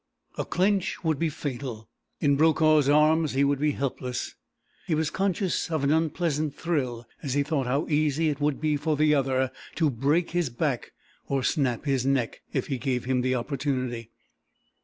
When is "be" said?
1.19-1.29, 3.59-3.73, 8.59-8.77